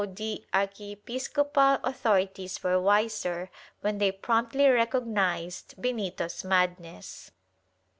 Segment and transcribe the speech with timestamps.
[0.01, 0.59] 62 THE TRIAL [Book VI
[1.13, 3.51] archiepiscopal authorities were wiser,
[3.81, 7.29] when they promptly recog nized Benito's madness.